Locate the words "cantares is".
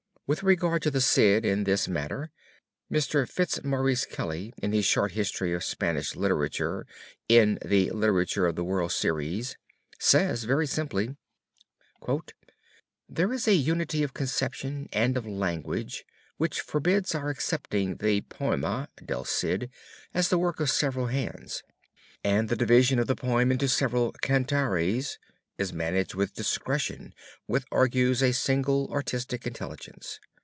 24.21-25.73